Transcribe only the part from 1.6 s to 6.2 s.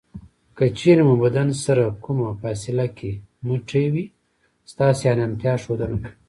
سره کمه فاصله کې مټې وي ستاسې ارامتیا ښودنه کوي.